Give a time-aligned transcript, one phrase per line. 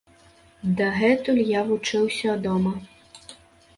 [0.79, 2.73] Дагэтуль я вучыўся дома.